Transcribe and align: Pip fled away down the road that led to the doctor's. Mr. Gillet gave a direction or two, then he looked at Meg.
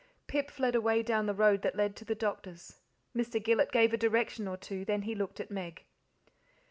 Pip 0.25 0.49
fled 0.49 0.73
away 0.73 1.03
down 1.03 1.27
the 1.27 1.33
road 1.35 1.61
that 1.61 1.75
led 1.75 1.95
to 1.97 2.05
the 2.05 2.15
doctor's. 2.15 2.79
Mr. 3.15 3.37
Gillet 3.39 3.71
gave 3.71 3.93
a 3.93 3.97
direction 3.97 4.47
or 4.47 4.57
two, 4.57 4.83
then 4.83 5.03
he 5.03 5.13
looked 5.13 5.39
at 5.39 5.51
Meg. 5.51 5.85